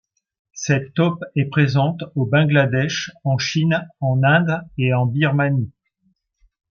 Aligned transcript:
Cette 0.55 0.95
taupe 0.95 1.23
est 1.35 1.45
présente 1.45 2.03
au 2.15 2.25
Bangladesh, 2.25 3.11
en 3.23 3.37
Chine, 3.37 3.87
en 3.99 4.23
Inde 4.23 4.61
et 4.79 4.95
en 4.95 5.05
Birmanie. 5.05 5.71